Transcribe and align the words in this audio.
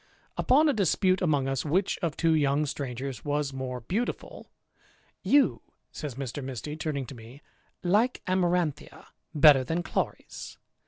Upon 0.35 0.67
a 0.67 0.73
dispute 0.73 1.21
among 1.21 1.47
us, 1.47 1.63
which 1.63 1.99
of 2.01 2.17
two 2.17 2.33
young 2.33 2.65
strangers 2.65 3.23
was 3.23 3.53
more 3.53 3.81
beauti 3.81 4.15
ful, 4.15 4.47
"You," 5.21 5.61
says 5.91 6.15
Mr. 6.15 6.43
Misty, 6.43 6.75
turning 6.75 7.05
to 7.05 7.13
me, 7.13 7.43
"like 7.83 8.23
Amar 8.25 8.55
anthia 8.57 9.09
better 9.35 9.63
than 9.63 9.83
Chloris. 9.83 10.57